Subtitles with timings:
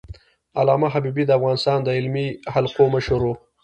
[0.59, 3.29] علامه حبيبي د افغانستان د علمي حلقو مشر و.